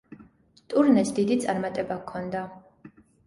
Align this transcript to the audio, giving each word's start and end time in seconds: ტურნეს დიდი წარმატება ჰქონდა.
ტურნეს 0.73 1.11
დიდი 1.19 1.37
წარმატება 1.45 1.99
ჰქონდა. 2.01 2.43